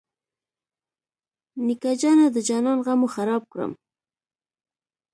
نیکه 1.65 1.91
جانه 2.01 2.27
د 2.31 2.37
جانان 2.47 2.77
غمو 2.85 3.07
خراب 3.15 3.43
کړم. 3.51 3.71